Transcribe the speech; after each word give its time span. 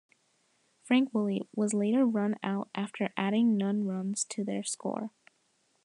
Frank 0.81 1.13
Woolley, 1.13 1.47
was 1.55 1.75
later 1.75 2.07
run 2.07 2.35
out 2.41 2.71
after 2.73 3.13
adding 3.15 3.55
none 3.55 3.83
runs 3.85 4.23
to 4.23 4.43
their 4.43 4.63
score. 4.63 5.11